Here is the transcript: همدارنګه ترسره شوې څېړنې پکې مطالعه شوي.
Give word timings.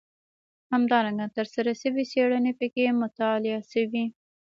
همدارنګه 0.73 1.25
ترسره 1.35 1.73
شوې 1.81 2.03
څېړنې 2.11 2.51
پکې 2.59 2.83
مطالعه 3.01 3.61
شوي. 3.71 4.05